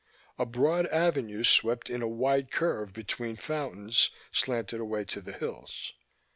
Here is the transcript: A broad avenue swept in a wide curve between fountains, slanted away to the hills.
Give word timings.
A 0.39 0.47
broad 0.47 0.87
avenue 0.87 1.43
swept 1.43 1.87
in 1.87 2.01
a 2.01 2.07
wide 2.07 2.49
curve 2.49 2.91
between 2.91 3.35
fountains, 3.35 4.09
slanted 4.31 4.79
away 4.81 5.05
to 5.05 5.21
the 5.21 5.33
hills. 5.33 5.93